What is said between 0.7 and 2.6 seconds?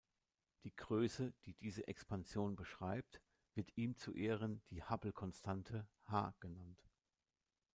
Größe, die diese Expansion